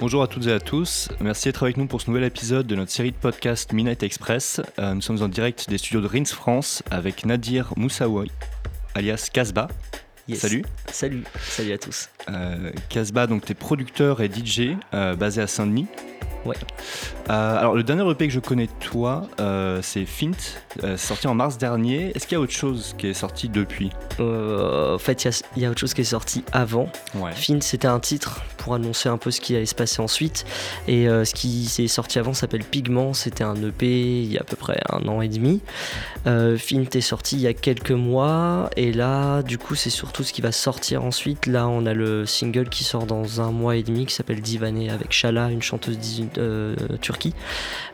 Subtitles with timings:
[0.00, 2.74] Bonjour à toutes et à tous, merci d'être avec nous pour ce nouvel épisode de
[2.74, 4.62] notre série de podcast Midnight Express.
[4.78, 8.30] Euh, nous sommes en direct des studios de Rins France avec Nadir Moussaoui,
[8.94, 9.68] alias Casbah.
[10.32, 10.64] Salut.
[10.90, 12.08] Salut, salut à tous.
[12.30, 15.86] Euh, Casbah, donc tu es producteur et DJ euh, basé à Saint-Denis.
[16.46, 16.56] Ouais.
[17.28, 20.30] Euh, alors le dernier EP que je connais de toi, euh, c'est Fint,
[20.84, 22.12] euh, sorti en mars dernier.
[22.14, 23.90] Est-ce qu'il y a autre chose qui est sorti depuis?
[24.20, 26.88] En fait, il y, y, a autre chose qui est sorti avant.
[27.16, 27.32] Ouais.
[27.32, 30.46] Fint, c'était un titre pour annoncer un peu ce qui allait se passer ensuite.
[30.86, 33.12] Et ce qui s'est sorti avant s'appelle Pigment.
[33.12, 35.60] C'était un EP il y a à peu près un an et demi.
[36.24, 38.70] Fint est sorti il y a quelques mois.
[38.76, 41.46] Et là, du coup, c'est surtout ce qui va sortir ensuite.
[41.46, 44.90] Là, on a le single qui sort dans un mois et demi qui s'appelle Divané
[44.90, 45.96] avec Shala, une chanteuse
[46.35, 46.35] euh,
[47.00, 47.34] Turquie.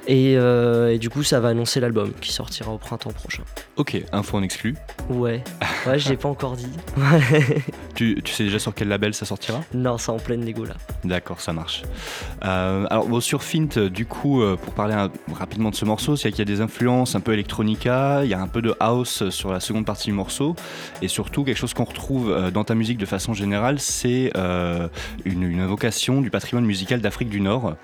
[0.08, 3.44] Et, euh, et, du coup, ça va annoncer l'album qui sortira au printemps prochain.
[3.76, 4.74] Ok, info en exclu.
[5.08, 5.44] Ouais,
[5.86, 6.72] ouais, je l'ai pas encore dit.
[7.94, 9.62] tu, tu, sais déjà sur quel label ça sortira?
[9.74, 10.74] Non, c'est en pleine négo là.
[11.04, 11.82] D'accord, ça marche.
[12.44, 16.16] Euh, alors, bon, sur Fint, du coup, euh, pour parler un, rapidement de ce morceau,
[16.16, 18.74] c'est qu'il y a des influences un peu electronica, il y a un peu de
[18.80, 20.56] house sur la seconde partie du morceau,
[21.00, 24.32] et surtout, quelque chose qu'on retrouve euh, dans ta musique de façon générale, c'est
[25.24, 27.74] une, une invocation du patrimoine musical d'Afrique du Nord.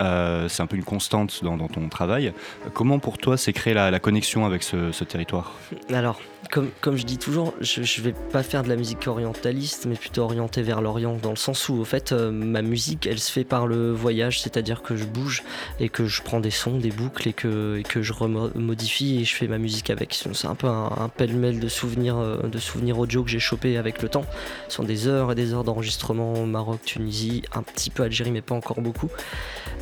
[0.00, 2.32] Euh, c'est un peu une constante dans, ton travail.
[2.72, 5.54] Comment pour toi c'est créer la, la, connexion avec ce, ce territoire?
[5.92, 9.96] Alors, comme, je dis toujours, je ne vais pas faire de la musique orientaliste, mais
[9.96, 13.30] plutôt orientée vers l'Orient, dans le sens où, au fait, euh, ma musique, elle se
[13.30, 15.42] fait par le voyage, c'est-à-dire que je bouge
[15.78, 19.48] et que je prends des sons, des boucles et que, je remodifie et je fais
[19.48, 20.14] ma musique avec.
[20.14, 24.00] C'est un peu un, pêle-mêle de souvenirs, euh, de souvenirs audio que j'ai chopé avec
[24.00, 24.24] le temps.
[24.68, 28.30] Ce sont des heures et des heures d'enregistrement au Maroc, Tunisie, un petit peu Algérie,
[28.30, 29.10] mais pas encore beaucoup.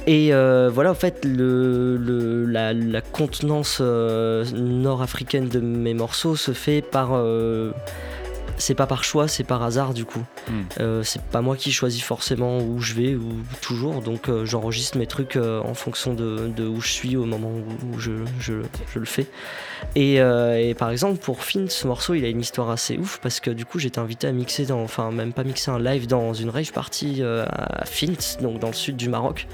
[0.06, 7.10] Et euh, voilà, en fait, la, contenance nord-africaine de mes morceaux fait par.
[8.56, 10.24] Euh, c'est pas par choix, c'est par hasard du coup.
[10.48, 10.52] Mm.
[10.80, 14.98] Euh, c'est pas moi qui choisis forcément où je vais ou toujours, donc euh, j'enregistre
[14.98, 18.12] mes trucs euh, en fonction de, de, où je suis au moment où, où je,
[18.40, 18.54] je,
[18.92, 19.26] je, le fais.
[19.94, 23.40] Et, et, par exemple pour Finn, ce morceau il a une histoire assez ouf parce
[23.40, 26.32] que du coup j'étais invité à mixer dans, enfin même pas mixer un live dans
[26.32, 29.46] une rave party à Fint, donc dans le sud du Maroc,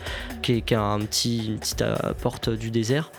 [0.43, 1.85] qui est, qui est un petit, une petite
[2.21, 3.11] porte du désert.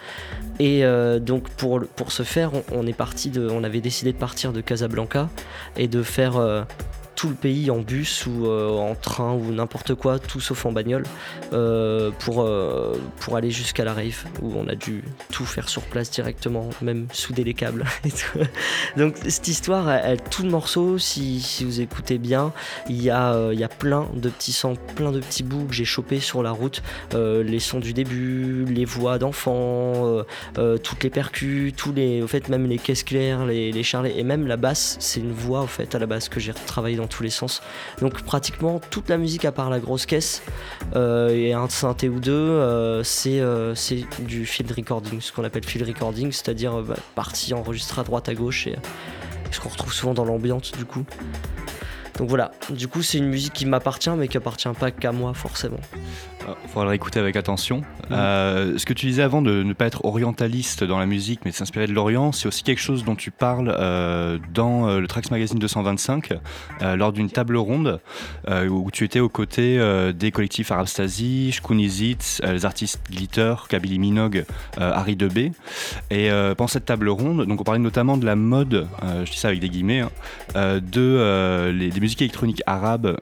[0.60, 0.84] Et
[1.20, 4.54] donc pour, pour ce faire, on, on est parti de, on avait décidé de partir
[4.54, 5.30] de Casablanca
[5.78, 6.64] et de faire euh,
[7.24, 10.74] tout le pays en bus ou euh, en train ou n'importe quoi, tout sauf en
[10.74, 11.06] bagnole,
[11.54, 15.84] euh, pour, euh, pour aller jusqu'à la rave où on a dû tout faire sur
[15.84, 17.86] place directement, même souder les câbles.
[18.98, 22.52] Donc cette histoire, elle, tout le morceau, si, vous écoutez bien,
[22.90, 25.74] il y a, il y a plein de petits sons, plein de petits bouts que
[25.74, 26.84] j'ai chopés sur la route,
[27.14, 30.26] les sons du début, les voix d'enfants,
[30.56, 34.24] toutes les percus, tous les, au fait même les caisses claires, les, les charlets et
[34.24, 37.08] même la basse, c'est une voix au fait à la base que j'ai travaillé dans
[37.14, 37.62] tous les sens.
[38.02, 40.42] Donc pratiquement toute la musique à part la grosse caisse
[40.96, 43.76] euh, et un synthé ou deux, euh, c'est euh,
[44.20, 48.34] du field recording, ce qu'on appelle field recording, c'est-à-dire bah, partie enregistrée à droite à
[48.34, 48.76] gauche et
[49.52, 51.06] ce qu'on retrouve souvent dans l'ambiance du coup.
[52.18, 55.34] Donc voilà, du coup c'est une musique qui m'appartient mais qui appartient pas qu'à moi
[55.34, 55.80] forcément.
[56.64, 57.78] Il faudra l'écouter avec attention.
[57.78, 58.14] Mmh.
[58.14, 61.52] Euh, ce que tu disais avant de ne pas être orientaliste dans la musique, mais
[61.52, 65.08] de s'inspirer de l'Orient, c'est aussi quelque chose dont tu parles euh, dans euh, le
[65.08, 66.34] Trax Magazine 225,
[66.82, 68.00] euh, lors d'une table ronde
[68.50, 74.00] euh, où tu étais aux côtés euh, des collectifs Arabstasy, Shkunizit, les artistes Glitter, Kabylie
[74.00, 74.46] Minogue,
[74.78, 75.52] Harry Debé.
[76.10, 78.88] Et pendant cette table ronde, donc on parlait notamment de la mode,
[79.26, 83.18] je dis ça avec des guillemets, hein, de les, des musiques électroniques arabes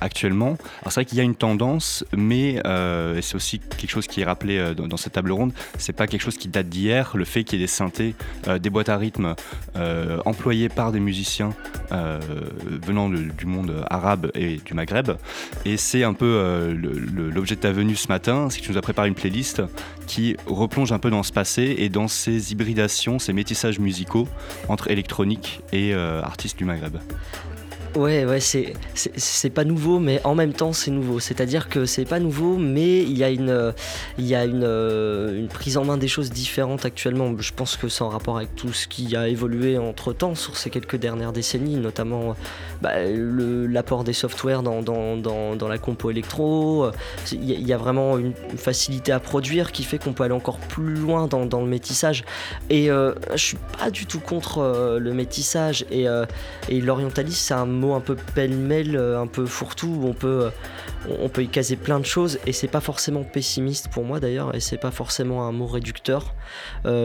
[0.00, 0.56] actuellement.
[0.80, 4.06] Alors c'est vrai qu'il y a une tendance, mais euh, et c'est aussi quelque chose
[4.06, 7.12] qui est rappelé euh, dans, cette table ronde, c'est pas quelque chose qui date d'hier,
[7.16, 8.14] le fait qu'il y ait des synthés,
[8.48, 9.34] euh, des boîtes à rythme
[9.76, 11.50] euh, employées par des musiciens
[11.92, 12.20] euh,
[12.66, 15.12] venant du monde arabe et du Maghreb.
[15.64, 16.74] Et c'est un peu
[17.34, 19.62] l'objet de ta venue ce matin, c'est que tu nous as préparé une playlist
[20.06, 24.28] qui replonge un peu dans ce passé et dans ces hybridations, ces métissages musicaux
[24.68, 26.98] entre électronique et artistes du Maghreb.
[27.96, 31.18] Ouais, ouais, c'est pas nouveau, mais en même temps c'est nouveau.
[31.18, 33.72] C'est-à-dire que c'est pas nouveau, mais il y a, une,
[34.18, 37.32] il y a une, une, prise en main des choses différentes actuellement.
[37.38, 40.58] Je pense que c'est en rapport avec tout ce qui a évolué entre temps sur
[40.58, 42.36] ces quelques dernières décennies, notamment
[42.82, 46.90] bah, l'apport des softwares dans, dans, dans, la compo électro.
[47.32, 50.94] Il y, a vraiment une, facilité à produire qui fait qu'on peut aller encore plus
[50.94, 52.24] loin dans, le métissage.
[52.68, 56.26] Et euh, je suis pas du tout contre euh, le métissage et, euh,
[56.68, 60.50] et l'orientalisme, c'est un mot un peu pêle-mêle, un peu fourre-tout, on peut,
[61.20, 64.54] on peut y caser plein de choses et c'est pas forcément pessimiste pour moi d'ailleurs
[64.54, 66.34] et c'est pas forcément un mot réducteur.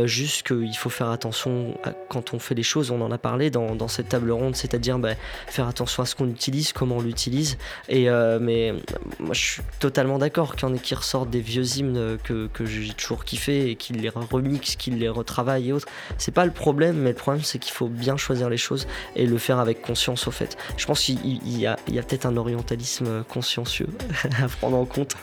[0.05, 1.77] juste qu'il faut faire attention
[2.09, 5.15] quand on fait les choses, on en a parlé dans, cette table ronde, c'est-à-dire bah,
[5.47, 7.57] faire attention à ce qu'on utilise, comment on l'utilise.
[7.89, 8.07] Et
[8.39, 8.73] mais
[9.19, 12.93] moi je suis totalement d'accord qu'il y qui ressortent des vieux hymnes que, que j'ai
[12.93, 15.87] toujours kiffé et qui les remixent, qui les retravaillent et autres.
[16.17, 19.25] C'est pas le problème, mais le problème c'est qu'il faut bien choisir les choses et
[19.25, 20.57] le faire avec conscience au fait.
[20.77, 23.87] Je pense qu'il y a, peut-être un orientalisme consciencieux
[24.43, 25.15] à prendre en compte.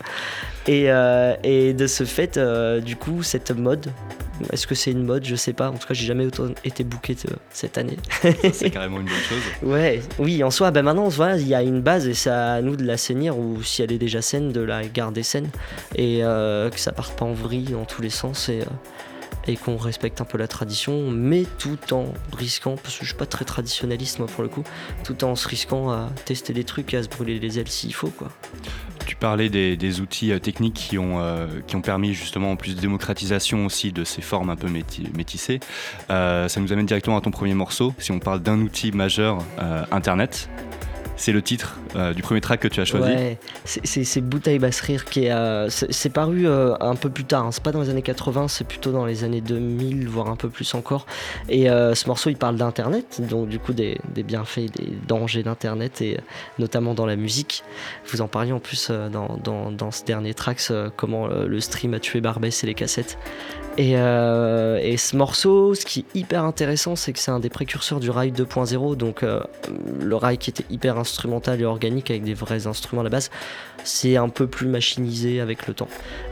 [0.66, 1.34] Et, euh,
[1.72, 3.86] de ce fait, euh, du coup, cette mode,
[4.52, 5.24] est-ce que c'est une mode?
[5.24, 5.70] Je sais pas.
[5.70, 7.16] En tout cas, j'ai jamais autant été booké
[7.50, 7.96] cette année.
[8.52, 9.42] c'est carrément une bonne chose.
[9.62, 12.60] Ouais, oui, en soi, ben maintenant, voilà, il y a une base et c'est à
[12.60, 15.48] nous de la sainir ou si elle est déjà saine, de la garder saine
[15.96, 18.60] et euh, que ça parte pas en vrille dans tous les sens et
[19.48, 23.18] et qu'on respecte un peu la tradition, mais tout en risquant, parce que je suis
[23.18, 24.62] pas très traditionnaliste moi pour le coup,
[25.04, 27.94] tout en se risquant à tester des trucs et à se brûler les ailes s'il
[27.94, 28.28] faut quoi.
[29.06, 32.76] Tu parlais des, outils euh, techniques qui ont, euh, qui ont permis justement en plus
[32.76, 35.60] de démocratisation aussi de ces formes un peu métissées.
[36.10, 37.94] Euh, ça nous amène directement à ton premier morceau.
[37.98, 39.38] Si on parle d'un outil majeur,
[39.90, 40.50] Internet,
[41.18, 43.10] c'est le titre euh, du premier track que tu as choisi.
[43.10, 45.32] Ouais, c'est Bouteille Basse Rire qui est.
[45.32, 47.52] Euh, c'est paru euh, un peu plus tard, hein.
[47.52, 50.48] c'est pas dans les années 80, c'est plutôt dans les années 2000, voire un peu
[50.48, 51.06] plus encore.
[51.48, 56.18] Et ce morceau il parle d'Internet, donc du coup des, bienfaits, des dangers d'Internet, et
[56.58, 57.64] notamment dans la musique.
[58.06, 60.60] Vous en parliez en plus dans, dans, ce dernier track,
[60.96, 63.18] comment le stream a tué Barbès et les cassettes.
[63.76, 68.10] Et, ce morceau, ce qui est hyper intéressant, c'est que c'est un des précurseurs du
[68.10, 69.24] rail 2.0, donc
[70.00, 73.30] le rail qui était hyper instrumental et organique avec des vrais instruments à la base,
[73.84, 75.88] c'est un peu plus machinisé avec le temps.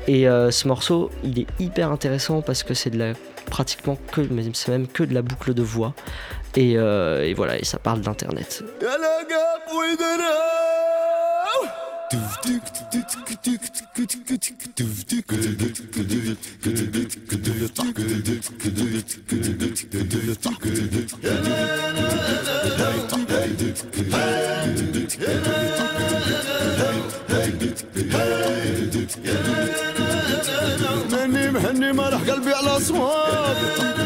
[0.06, 3.12] Et euh, ce morceau, il est hyper intéressant parce que c'est de la
[3.46, 4.22] pratiquement que,
[4.54, 5.94] c'est même que de la boucle de voix.
[6.56, 8.64] Et, et voilà, et ça parle d'internet.
[31.12, 34.05] ماني مهني ما راح قلبي على صواب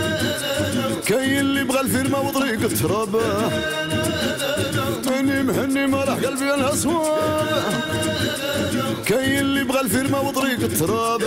[1.91, 3.17] بغى الفيرما وطريق التراب
[5.07, 7.73] ماني مهني ما راح قلبي على صواب
[9.07, 11.23] كاين اللي بغى الفيرما وطريق التراب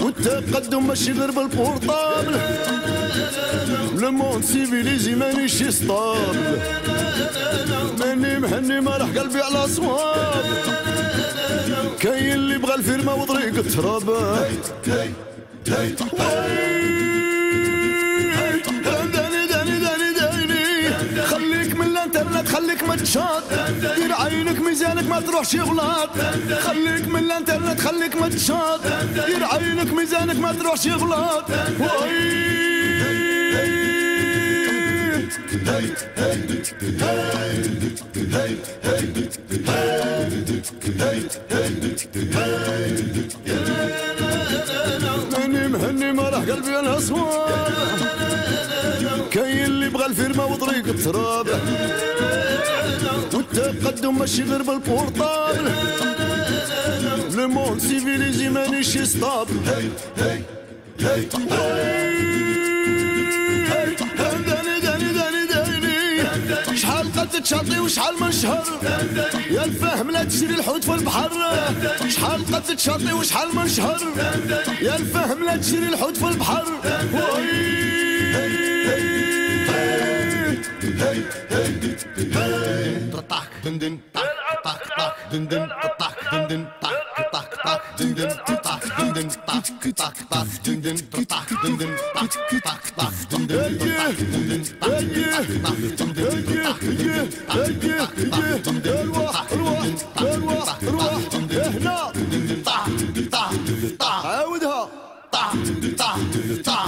[0.00, 2.38] والتقدم ماشي غير بالبورطابل.
[3.94, 6.58] لو موند سيفيليزي مانيش ستابل
[8.00, 10.44] ماني مهني ما راح قلبي على صواب
[12.00, 14.10] كاين اللي بغى الفيرما وطريق التراب
[22.54, 23.42] خليك متشاط
[23.96, 26.10] دير عينك ميزانك ما تروحش غلط.
[26.60, 28.80] خليك من الانترنت خليك متشاط
[29.26, 31.44] دير عينك ميزانك ما تروحش غلط.
[45.32, 47.72] ماني مهني ما راح قلبي الاسوار
[48.18, 48.33] كاين
[49.94, 51.46] اللي بغى الفيرما وطريق التراب
[53.34, 55.72] والتقدم ماشي غير بالبورطابل
[57.34, 61.28] لو موند سيفيليزي مانيش ستاب هاي هاي
[66.76, 68.64] شحال قد تشاطي وشحال من شهر.
[69.50, 71.30] يا الفهم لا تجري الحوت في البحر.
[72.08, 74.00] شحال قد تشاطي وشحال من شهر.
[74.82, 76.64] يا الفهم لا تجري الحوت في البحر.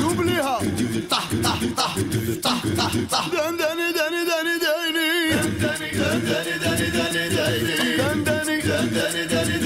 [0.00, 0.42] N'oubliez
[1.08, 1.26] pas.
[7.46, 9.56] دندني دندني دندني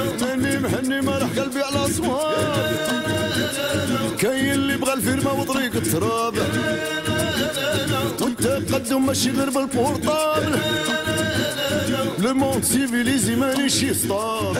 [0.00, 2.90] دندني مهني مهني مرح قلبي على اصوات
[4.20, 6.34] كاين اللي بغى الفيرما وطريق التراب
[8.20, 10.58] وانت والتقدم ماشي غير بالبورطابل
[12.18, 14.56] لو موند سيفيليزي مانيش يستاب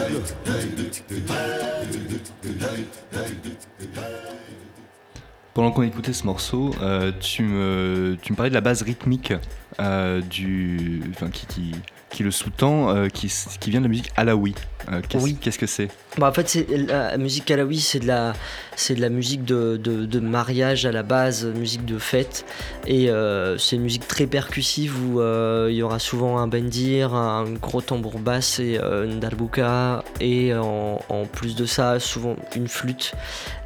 [5.59, 9.33] Pendant qu'on écoutait ce morceau, euh, tu, me, tu me parlais de la base rythmique
[9.81, 11.71] euh, du, enfin, qui, qui,
[12.09, 14.55] qui le sous-tend, euh, qui, qui vient de la musique alaoui.
[14.91, 15.37] Euh, qu'est-ce, Oui.
[15.39, 15.89] qu'est-ce que c'est?
[16.17, 18.33] Bah, en fait, c'est, la musique alaoui, c'est de la,
[18.75, 22.45] c'est de la musique de, de, de mariage à la base, musique de fête.
[22.87, 27.13] Et euh, c'est une musique très percussive où euh, il y aura souvent un bendir,
[27.13, 30.03] un gros tambour basse et une darbuka.
[30.19, 33.13] Et en, en plus de ça, souvent une flûte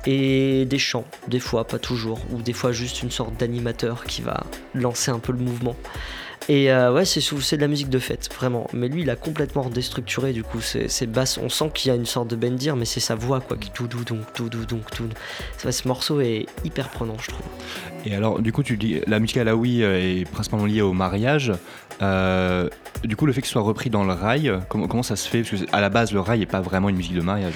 [0.05, 2.19] et des chants, des fois, pas toujours.
[2.33, 5.75] Ou des fois juste une sorte d'animateur qui va lancer un peu le mouvement.
[6.50, 8.67] Et euh, ouais, c'est c'est de la musique de fête, vraiment.
[8.73, 11.38] Mais lui, il a complètement déstructuré, du coup, ses, ses basses.
[11.38, 13.69] On sent qu'il y a une sorte de bendir, mais c'est sa voix, quoi, qui
[13.71, 15.07] tout doux, donc tout doux, donc tout.
[15.57, 17.45] Ce morceau est hyper prenant, je trouve.
[18.05, 21.53] Et alors, du coup, tu dis la musique alaoui euh, est principalement liée au mariage.
[22.01, 22.69] Euh,
[23.05, 25.29] du coup, le fait que ce soit repris dans le rail, comment, comment ça se
[25.29, 25.43] fait?
[25.43, 27.55] Parce que à la base, le rail n'est pas vraiment une musique de mariage.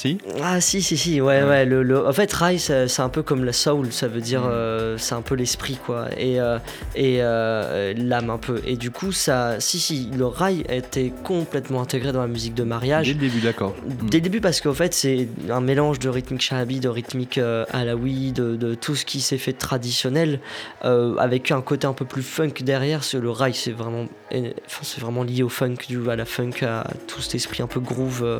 [0.00, 1.66] Si Ah, si, si, si, ouais, ouais.
[1.66, 4.40] le, le- En fait, Rai, c'est c'est un peu comme la soul, ça veut dire,
[4.40, 4.50] Mm.
[4.50, 6.06] euh, c'est un peu l'esprit, quoi.
[6.16, 6.58] Et, euh,
[6.96, 8.62] et euh, l'âme, un peu.
[8.66, 9.60] Et du coup, ça.
[9.60, 13.08] Si, si, le Rai était complètement intégré dans la musique de mariage.
[13.08, 13.74] Dès le début, d'accord.
[14.10, 17.66] Dès le début, parce qu'en fait, c'est un mélange de rythmique shahabi, de rythmique euh,
[17.70, 20.40] alaoui, de, de tout ce qui s'est fait traditionnel,
[20.86, 23.02] euh, avec un côté un peu plus funk derrière.
[23.12, 27.20] Le rail, c'est vraiment, enfin, vraiment lié au funk, du, à la funk, à tout
[27.20, 28.38] cet esprit un peu groove, euh,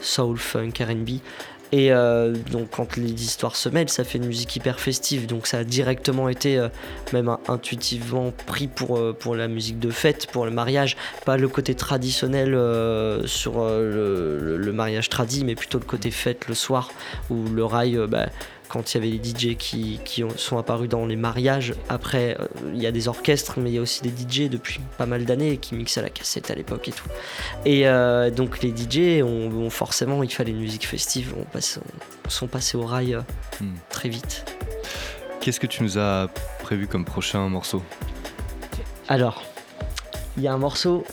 [0.00, 1.20] soul, funk, RB.
[1.72, 5.26] Et euh, donc, quand les histoires se mêlent, ça fait une musique hyper festive.
[5.26, 6.68] Donc, ça a directement été, euh,
[7.12, 10.96] même intuitivement, pris pour, euh, pour la musique de fête, pour le mariage.
[11.24, 12.50] Pas le côté traditionnel
[13.26, 16.90] sur le, mariage tradit, mais plutôt le côté fête le soir,
[17.28, 18.26] où le rail, bah,
[18.70, 22.36] quand il y avait les DJ qui, qui ont- sont apparus dans les mariages, après,
[22.40, 25.06] euh, il y a des orchestres, mais il y a aussi des DJ depuis pas
[25.06, 27.08] mal d'années qui mixaient à la cassette à l'époque et tout.
[27.64, 31.80] Et euh, donc, les DJ, ont, ont forcément, il fallait une musique festive, on passe,
[31.84, 33.20] on- sont passés au rail euh,
[33.60, 33.74] Hmm.
[33.90, 34.44] très vite.
[35.40, 36.28] Qu'est-ce que tu nous as
[36.62, 37.82] prévu comme prochain morceau?
[39.08, 39.42] Alors,
[40.36, 41.04] il y a un morceau,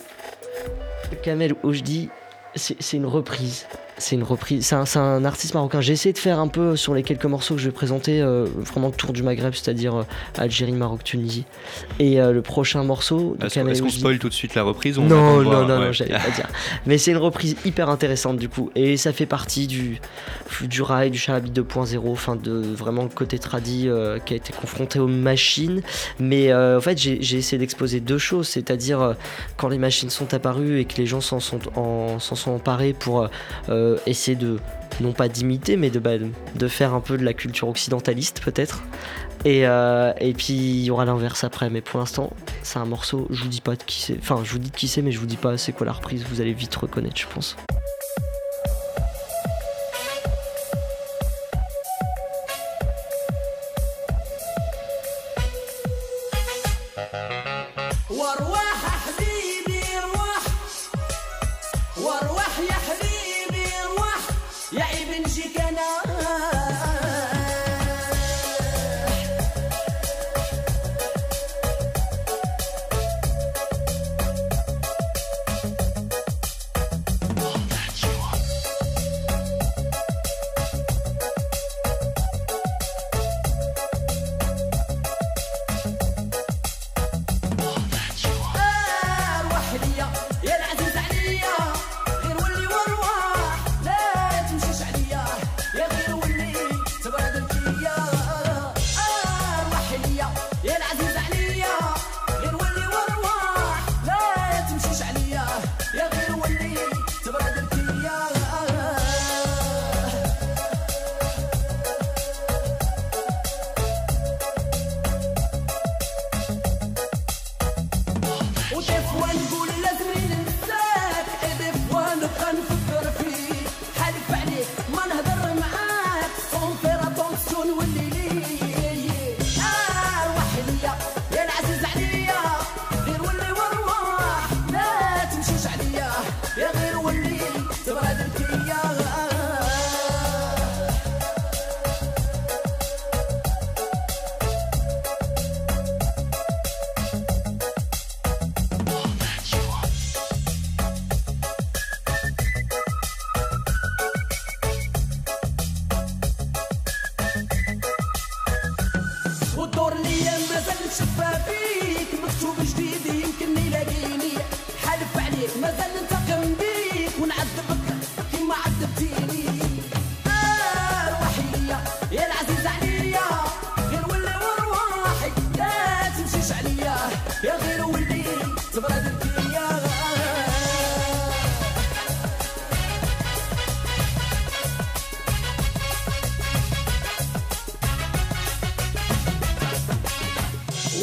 [1.23, 2.09] Kamel Oujdi,
[2.55, 3.65] c'est une reprise.
[3.99, 4.65] C'est une reprise.
[4.85, 5.81] C'est un, artiste marocain.
[5.81, 8.45] J'ai essayé de faire un peu sur les quelques morceaux que je vais présenter, euh,
[8.55, 10.03] vraiment le tour du Maghreb, c'est-à-dire euh,
[10.37, 11.45] Algérie, Maroc, Tunisie.
[11.97, 15.01] Et euh, le prochain morceau Est-ce est-ce qu'on spoil tout de suite la reprise ou
[15.01, 15.85] on non, non, non, Ouais.
[15.87, 16.47] non, j'allais pas dire.
[16.85, 18.69] Mais c'est une reprise hyper intéressante du coup.
[18.75, 19.99] Et ça fait partie du,
[20.61, 23.89] du rail, du Sharabi 2.0, enfin de vraiment le côté tradi
[24.25, 25.81] qui a été confronté aux machines.
[26.19, 29.15] Mais en fait, j'ai essayé d'exposer deux choses, c'est-à-dire
[29.57, 32.93] quand les machines sont apparues et que les gens s'en sont, en- s'en sont emparés
[32.93, 33.27] pour
[33.69, 34.59] euh, euh, essayer de,
[35.01, 38.83] non pas d'imiter, mais de, bah, de faire un peu de la culture occidentaliste peut-être.
[39.45, 42.31] Et, euh, et puis il y aura l'inverse après, mais pour l'instant,
[42.63, 44.17] c'est un morceau, je vous dis pas de qui c'est.
[44.17, 45.93] Enfin, je vous dis de qui c'est, mais je vous dis pas c'est quoi la
[45.93, 47.55] reprise, vous allez vite reconnaître, je pense.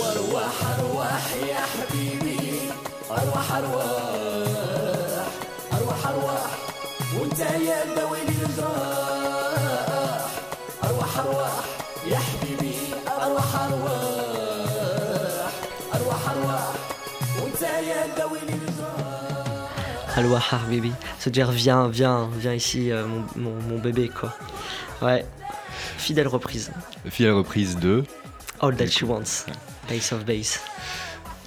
[0.01, 2.61] وارواح ارواح يا حبيبي
[3.11, 5.29] ارواح ارواح
[5.73, 6.51] ارواح ارواح
[7.19, 7.83] وانت يا
[8.45, 9.61] الجراح
[10.85, 11.65] ارواح ارواح
[12.07, 12.75] يا حبيبي
[13.09, 13.95] ارواح ارواح
[15.95, 16.73] ارواح ارواح
[17.43, 17.63] وانت
[21.31, 24.33] dire viens viens viens ici mon, mon, mon bébé quoi
[25.03, 25.25] ouais
[25.99, 26.71] fidèle reprise
[27.11, 28.05] fidèle reprise de
[28.65, 29.45] All that she wants.
[29.91, 30.59] Ace of Base.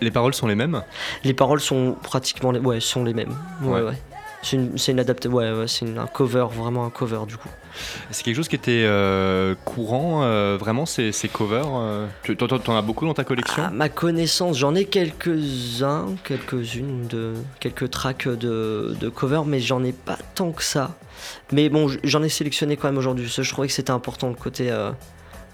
[0.01, 0.83] Les paroles sont les mêmes?
[1.23, 3.35] Les paroles sont pratiquement les, ouais, sont les mêmes.
[3.63, 3.81] Ouais, Ouais.
[3.81, 3.97] ouais.
[4.43, 7.49] C'est une, une adaptation, ouais, ouais, c'est un cover, vraiment un cover du coup.
[8.11, 12.47] C'est quelque chose qui était euh, courant, euh, vraiment, ces, ces covers euh, tu- T'en
[12.47, 13.63] t'en as beaucoup dans ta collection?
[13.63, 19.83] À ma connaissance, j'en ai quelques-uns, quelques-unes, de, quelques tracks de, de cover, mais j'en
[19.83, 20.91] ai pas tant que ça.
[21.51, 24.29] Mais bon, j'en ai sélectionné quand même aujourd'hui, parce que je trouvais que c'était important
[24.29, 24.69] le côté.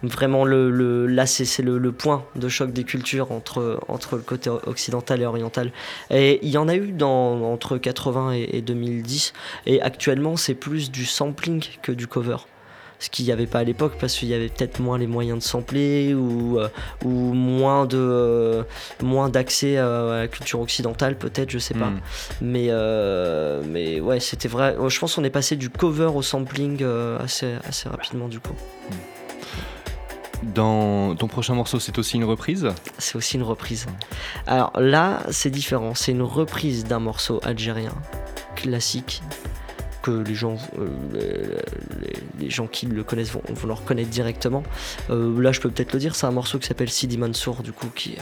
[0.03, 4.21] Vraiment, le, le, là, c'est le, le point de choc des cultures entre, entre le
[4.21, 5.71] côté occidental et oriental.
[6.11, 9.33] Et il y en a eu dans, entre 80 et, et 2010,
[9.65, 12.37] et actuellement, c'est plus du sampling que du cover.
[12.99, 15.39] Ce qu'il n'y avait pas à l'époque, parce qu'il y avait peut-être moins les moyens
[15.39, 16.57] de sampler ou.
[16.57, 16.69] euh,
[17.03, 18.63] ou moins de euh,
[19.01, 21.99] moins d'accès euh, à la culture occidentale peut-être je sais pas Hmm.
[22.39, 26.81] mais euh, mais ouais c'était vrai je pense qu'on est passé du cover au sampling
[27.19, 28.53] assez assez rapidement du coup
[30.53, 33.85] Dans ton prochain morceau, c'est aussi une reprise c'est aussi une reprise
[34.47, 37.93] alors là c'est différent c'est une reprise d'un morceau algérien
[38.55, 39.21] classique
[40.03, 41.57] que les gens, euh,
[42.39, 44.61] les, gens qui le connaissent vont, le reconnaître directement.
[45.09, 47.71] Euh, là, je peux peut-être le dire, c'est un morceau qui s'appelle Sidi Mansour, du
[47.71, 48.19] coup, qui est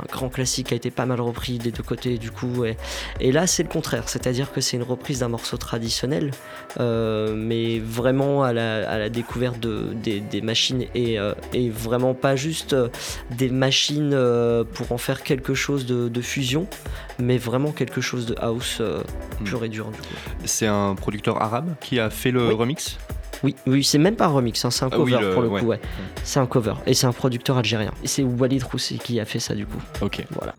[0.00, 2.64] un, grand classique, qui a été pas mal repris des deux côtés, du coup.
[2.64, 2.76] Et,
[3.20, 6.30] et là, c'est le contraire, c'est-à-dire que c'est une reprise d'un morceau traditionnel,
[6.80, 11.70] euh, mais vraiment à la, à la découverte de, des, des machines et, euh, et
[11.70, 12.88] vraiment pas juste euh,
[13.30, 14.16] des machines
[14.74, 16.66] pour en faire quelque chose de, de fusion,
[17.18, 19.02] mais vraiment quelque chose de house euh,
[19.44, 20.14] pur et dur, du coup.
[20.44, 22.54] C'est un producteur arabe qui a fait le Oui.
[22.54, 22.98] remix?
[23.42, 25.42] Oui, oui, c'est même pas un remix, hein, c'est un Ah oui, cover le- pour
[25.42, 25.60] le ouais.
[25.60, 25.80] coup, ouais.
[26.24, 27.92] C'est un cover et c'est un producteur algérien.
[28.02, 29.78] Et c'est Walid Roussi qui a fait ça du coup.
[30.00, 30.24] Ok.
[30.32, 30.54] Voilà.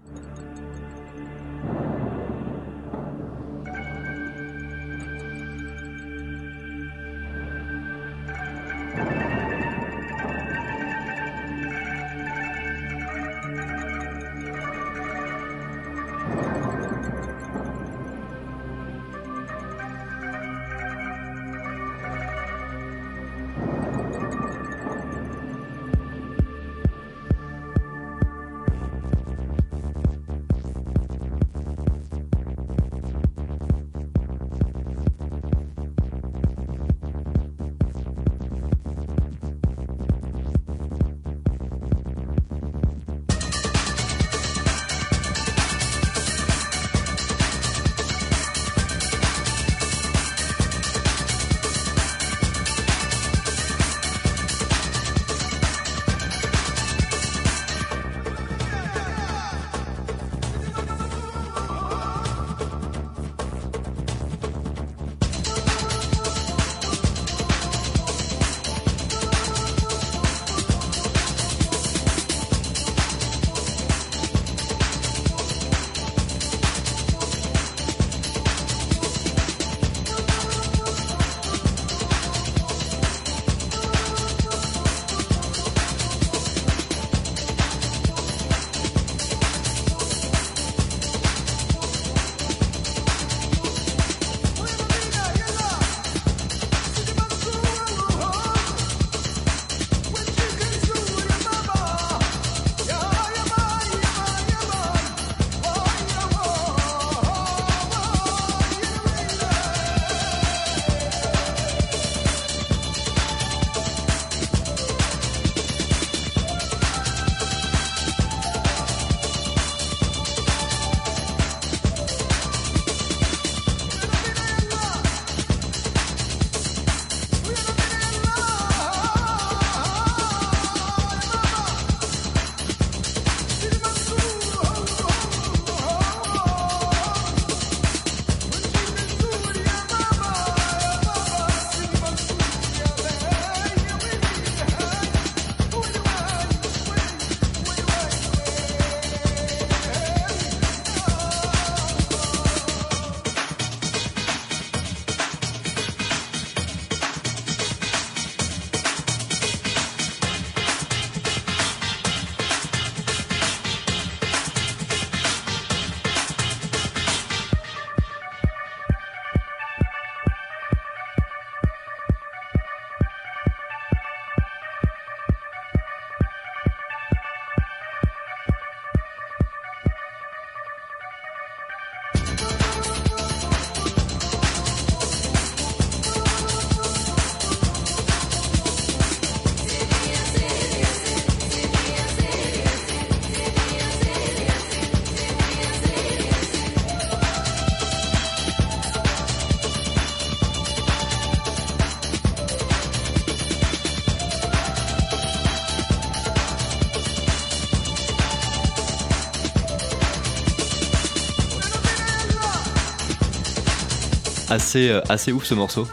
[214.49, 215.87] Assez, euh, assez ouf ce morceau.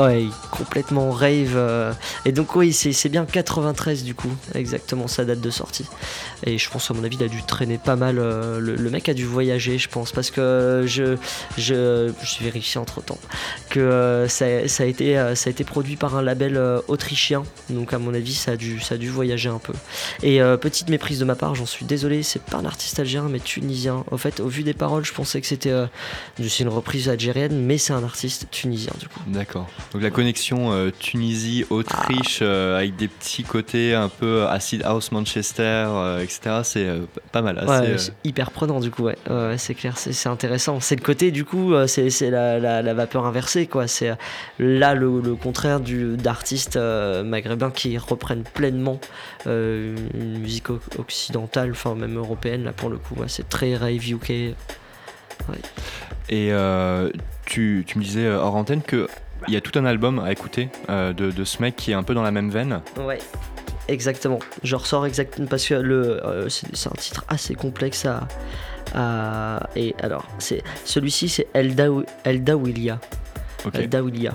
[0.00, 1.52] Ouais, complètement rave.
[1.56, 1.92] euh,
[2.24, 5.84] Et donc oui, c'est bien 93 du coup, exactement sa date de sortie.
[6.46, 8.18] Et je pense à mon avis, il a dû traîner pas mal.
[8.18, 11.16] euh, le, mec a dû voyager, je pense, parce que je
[11.58, 13.18] je j'ai vérifié entre temps
[13.68, 16.58] que euh, ça, a été ça a été produit par un label
[16.88, 17.42] autrichien.
[17.68, 19.74] Donc à mon avis, ça a dû ça a dû voyager un peu.
[20.22, 23.40] Et petite méprise de ma part, j'en suis désolé, c'est pas un artiste algérien mais
[23.40, 24.04] tunisien.
[24.10, 25.74] Au fait, au vu des paroles, je pensais que c'était
[26.38, 29.20] c'est une reprise algérienne, mais c'est un artiste tunisien du coup.
[29.26, 29.68] D'accord.
[29.92, 35.62] Donc la connexion euh, Tunisie-Autriche euh, avec des petits côtés un peu acid house Manchester,
[35.88, 36.60] euh, etc.
[36.62, 36.86] C'est
[37.32, 37.58] pas mal.
[37.58, 39.16] Assez, Ouais, c'est hyper prenant du coup, ouais,
[39.56, 40.78] c'est clair, c'est intéressant.
[40.78, 43.88] C'est le côté du coup, c'est la, la- la vapeur inversée quoi.
[43.88, 44.12] C'est
[44.60, 49.00] là le, le contraire du d'artistes maghrébins qui reprennent pleinement
[49.46, 53.14] une musique occidentale, enfin même européenne là pour le coup.
[53.16, 54.30] ouais, c'est très rave UK.
[56.28, 56.52] Et
[57.46, 59.08] tu, tu me disais hors antenne que
[59.48, 61.94] il y a tout un album à écouter euh, de, de ce mec qui est
[61.94, 62.80] un peu dans la même veine.
[62.98, 63.18] Ouais.
[63.88, 64.38] Exactement.
[64.62, 68.28] Je ressors exactement parce que le euh, c'est un titre assez complexe à,
[68.94, 71.86] à- et alors c'est celui-ci c'est Elda
[72.24, 72.98] Elda Willia.
[73.64, 73.74] Ok.
[73.74, 74.34] Elda Willia.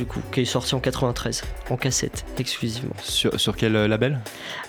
[0.00, 2.94] Du coup, qui est sorti en 93 en cassette exclusivement.
[3.02, 4.18] Sur, sur quel euh, label?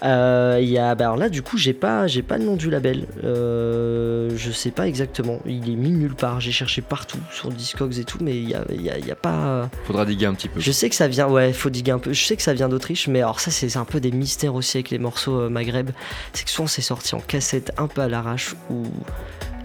[0.03, 2.69] Euh, y a bah alors là du coup j'ai pas j'ai pas le nom du
[2.69, 3.05] label.
[3.23, 5.39] Euh, je sais pas exactement.
[5.45, 6.41] Il est mis nulle part.
[6.41, 9.15] J'ai cherché partout sur Discogs et tout, mais il y a, y a- y a
[9.15, 9.69] pas.
[9.85, 10.59] Faudra diguer un petit peu.
[10.59, 12.11] Je sais que ça vient, ouais, faut diguer un peu.
[12.11, 14.75] Je sais que ça vient d'Autriche, mais alors ça, c'est un peu des mystères aussi
[14.79, 15.91] avec les morceaux euh, Maghreb.
[16.33, 18.83] C'est que souvent c'est sorti en cassette un peu à l'arrache ou.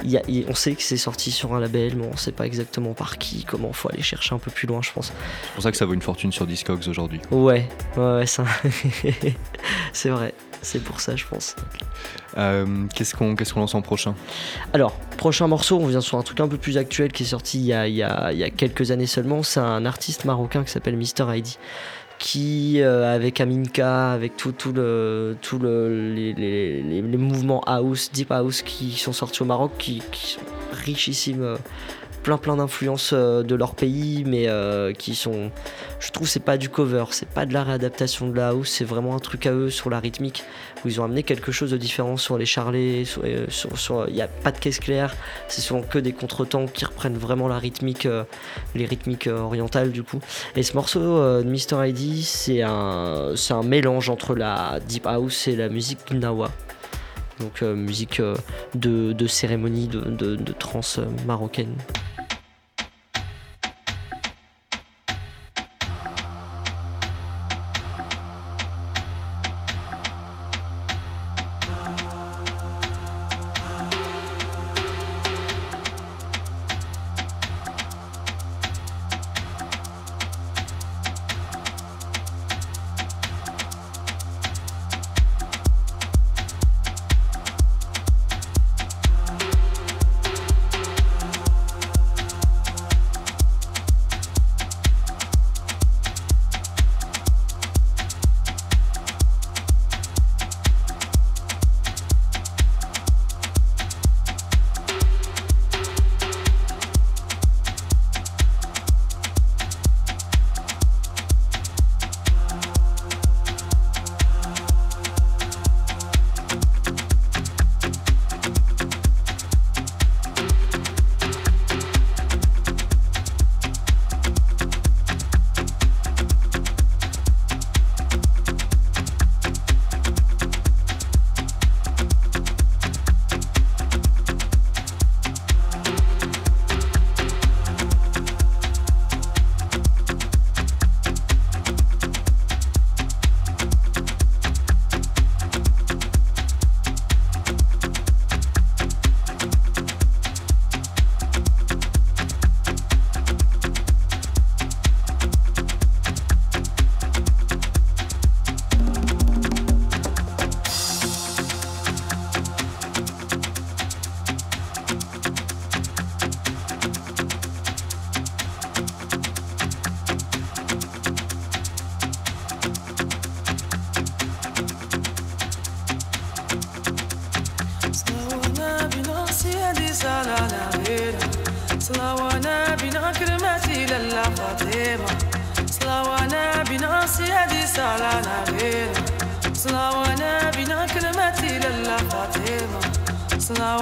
[0.04, 2.46] Y a- il- on sait que c'est sorti sur un label, mais on sait pas
[2.46, 3.72] exactement par qui, comment.
[3.72, 5.06] Faut aller chercher un peu plus loin, je pense.
[5.42, 7.20] C'est pour ça que ça vaut une fortune sur Discogs aujourd'hui.
[7.30, 8.44] Ouais, ouais, ouais, ça.
[9.92, 10.34] c'est vrai.
[10.62, 11.54] C'est pour ça, je pense.
[12.38, 14.14] Euh, Qu'est-ce qu'on qu'est-ce qu'on lance en prochain?
[14.72, 17.58] Alors, prochain morceau, on vient sur un truc un peu plus actuel qui est sorti
[17.60, 19.42] il y a, il y a- il y a quelques années seulement.
[19.42, 21.56] C'est un artiste marocain qui s'appelle Mister Heidi.
[22.18, 28.10] Qui, euh, avec Aminka, avec tout, tout le, tout le, les, les- les- mouvements house,
[28.12, 30.40] deep house qui sont sortis au Maroc, qui, qui sont
[30.72, 31.56] richissimes, euh,
[32.26, 35.52] plein plein d'influences euh, de leur pays, mais euh, qui sont,
[36.00, 38.84] je trouve, c'est pas du cover, c'est pas de la réadaptation de la house, c'est
[38.84, 40.42] vraiment un truc à eux sur la rythmique
[40.84, 44.08] où ils ont amené quelque chose de différent sur les charlets, sur, euh, sur- sur-
[44.08, 45.14] il n'y a pas de caisse claire,
[45.46, 48.08] c'est souvent que des contretemps qui reprennent vraiment la rythmique,
[48.74, 50.18] les rythmiques orientales du coup.
[50.56, 51.86] Et ce morceau de Mr.
[51.88, 56.50] ID, c'est un, c'est un mélange entre la deep house et la musique gnawa.
[57.38, 58.20] Donc musique
[58.74, 60.00] de, de cérémonie, de,
[60.36, 61.74] de, trance marocaine.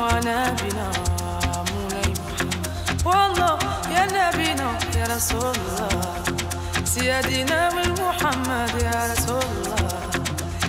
[0.04, 0.90] صلوانا بنا
[1.72, 3.58] مولاي محمد والله
[3.96, 4.48] يا نبي
[4.98, 6.22] يا رسول الله.
[6.84, 9.88] سيدنا والمحمد يا رسول الله.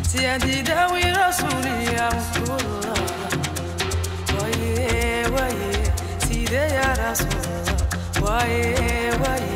[0.08, 3.00] سيدي داوي رسولي يا رسول الله.
[4.40, 5.84] ويه ويه
[6.28, 7.78] سيدي يا رسول الله.
[8.22, 9.55] ويه ويه.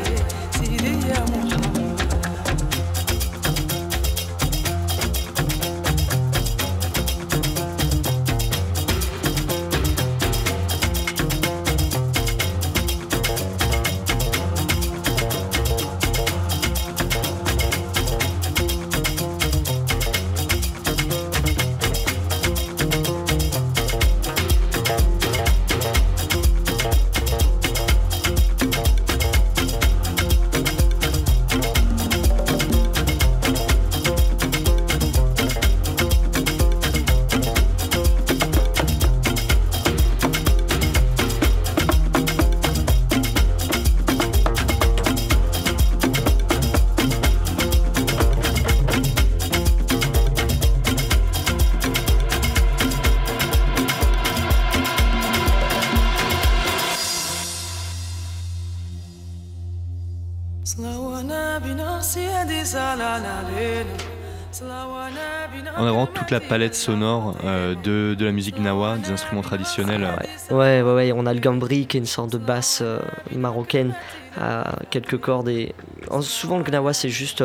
[66.30, 70.04] La palette sonore euh, de, de la musique nawa, des instruments traditionnels.
[70.04, 72.98] euh, Ouais, ouais, ouais, on a le gambri qui est une sorte de basse euh,
[73.34, 73.94] marocaine
[74.38, 75.74] à quelques cordes et
[76.10, 77.42] en- souvent le gnawa c'est juste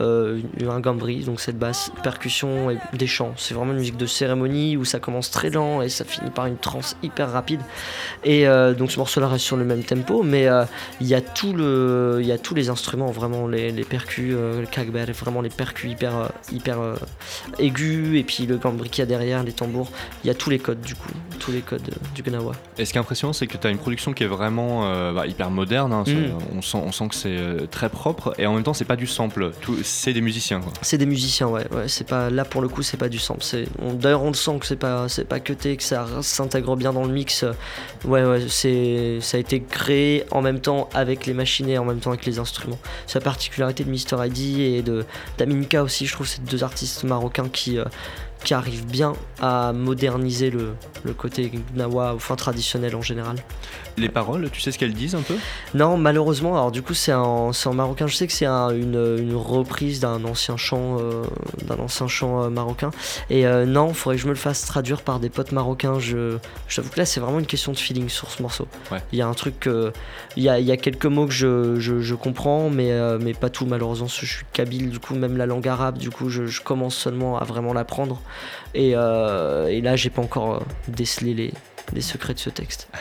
[0.00, 3.32] euh, un gambri, donc cette basse, percussion et des chants.
[3.36, 6.46] C'est vraiment une musique de cérémonie où ça commence très lent et ça finit par
[6.46, 7.60] une trance hyper rapide.
[8.24, 10.64] Et euh, donc ce morceau-là reste sur le même tempo, mais euh,
[11.00, 14.32] il y a tout le, il y a tous les instruments, vraiment les, les percus,
[14.34, 16.78] le kagber, vraiment les percus hyper, hyper
[17.58, 19.90] aigus et puis le gambri qu'il y a derrière, les tambours.
[20.24, 22.52] Il y a tous les codes du coup, tous les codes du gnawa.
[22.78, 25.26] Et ce qui est impressionnant, c'est que tu as une production qui est vraiment bah,
[25.26, 25.92] hyper moderne.
[25.92, 26.04] hein.
[26.54, 28.96] On, sent, on sent que c'est euh, très propre et en même temps, c'est pas
[28.96, 29.52] du sample.
[29.60, 30.60] Tout- C'est des musiciens.
[30.82, 31.66] C'est des musiciens, ouais.
[31.72, 33.42] ouais c'est pas là pour le coup, c'est pas du sample.
[33.42, 36.76] C'est on- d'ailleurs on le sent que c'est pas c'est pas cuté, que ça s'intègre
[36.76, 37.44] bien dans le mix.
[38.04, 38.46] Ouais, ouais.
[38.48, 42.10] C'est ça a été créé en même temps avec les machines et en même temps
[42.10, 42.78] avec les instruments.
[43.06, 45.04] C'est la particularité de Mr ID et de
[45.38, 46.06] d'Aminka aussi.
[46.06, 47.84] Je trouve c'est deux artistes marocains qui euh,
[48.44, 53.36] qui arrivent bien à moderniser le, le côté gnawa, enfin traditionnel en général.
[53.98, 55.34] Les paroles, tu sais ce qu'elles disent un peu?
[55.74, 59.34] Non, malheureusement, alors du coup c'est en, marocain, je sais que c'est un- une, une
[59.34, 61.22] reprise d'un ancien chant, euh,
[61.66, 62.90] d'un ancien chant euh, marocain.
[63.30, 65.98] Et euh, non, faudrait que je me le fasse traduire par des potes marocains.
[65.98, 66.36] Je,
[66.68, 68.68] je t'avoue que là c'est vraiment une question de feeling sur ce morceau.
[68.92, 68.98] Ouais.
[69.12, 69.66] Il y a un truc,
[70.36, 73.32] il y a, il y a quelques mots que je, je- je comprends, mais, mais
[73.32, 74.08] pas tout malheureusement.
[74.08, 77.38] Je suis kabyle, du coup même la langue arabe, du coup je, je commence seulement
[77.38, 78.20] à vraiment l'apprendre.
[78.74, 81.52] Et, et là j'ai pas encore décelé les,
[81.94, 82.88] les secrets de ce texte.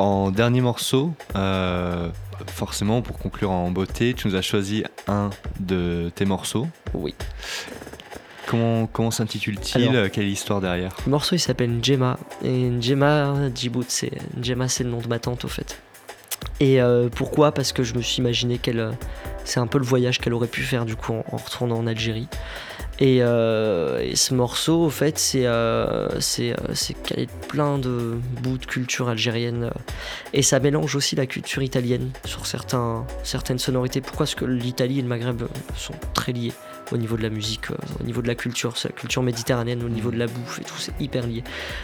[0.00, 2.08] En dernier morceau, euh,
[2.46, 6.66] forcément, pour conclure en beauté, tu nous as choisi un de tes morceaux.
[6.94, 7.14] Oui.
[8.46, 10.10] Comment, comment s'intitule-t-il?
[10.10, 10.96] Quelle est l'histoire derrière?
[11.04, 15.18] Le morceau il s'appelle Njema et Njema Djibout c'est Njema c'est le nom de ma
[15.18, 15.82] tante au fait.
[16.60, 17.52] Et euh, pourquoi?
[17.52, 18.92] Parce que je me suis imaginé qu'elle euh,
[19.50, 22.28] c'est un peu le voyage qu'elle aurait pu faire du coup en, retournant en Algérie.
[23.00, 28.18] Et, euh, et ce morceau au fait c'est euh, c'est euh, calé de plein de
[28.42, 29.70] bouts de culture algérienne
[30.34, 34.00] et ça mélange aussi la culture italienne sur certains certaines sonorités.
[34.00, 35.42] Pourquoi Parce que l'Italie et le Maghreb
[35.76, 36.52] sont très liés?
[36.92, 39.82] Au niveau de la musique, euh, au niveau de la culture, c'est la culture méditerranéenne,
[39.84, 41.42] au niveau de la bouffe et tout, c'est hyper lié.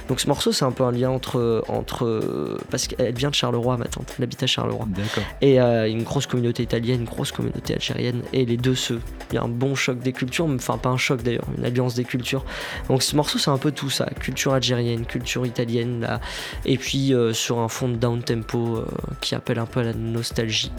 [0.08, 1.64] Donc ce morceau, c'est un peu un lien entre.
[1.68, 4.86] entre parce qu'elle vient de Charleroi, ma tante, elle habite à Charleroi.
[4.88, 5.24] D'accord.
[5.40, 8.94] Et euh, une grosse communauté italienne, une grosse communauté algérienne, et les deux se.
[9.30, 11.94] Il y a un bon choc des cultures, enfin pas un choc d'ailleurs, une alliance
[11.94, 12.44] des cultures.
[12.88, 16.20] Donc ce morceau, c'est un peu tout ça culture algérienne, culture italienne, là,
[16.64, 18.86] et puis euh, sur un fond de down tempo euh,
[19.20, 20.72] qui appelle un peu à la nostalgie.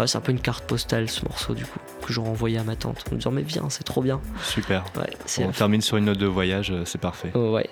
[0.00, 2.64] Ouais, c'est un peu une carte postale ce morceau du coup, que j'aurais envoyé à
[2.64, 4.18] ma tante en me disant mais viens, c'est trop bien.
[4.42, 4.82] Super.
[4.96, 7.30] Ouais, On termine sur une note de voyage, euh, c'est parfait.
[7.34, 7.68] Oh, ouais.